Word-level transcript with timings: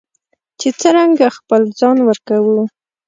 چې 0.59 0.69
څرنګه 0.79 1.27
خپل 1.37 1.61
ځان 1.79 1.97
ورکوو. 2.07 2.61